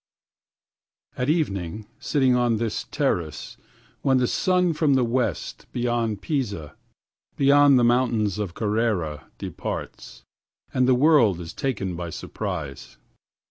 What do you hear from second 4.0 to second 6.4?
the sun from the west, beyond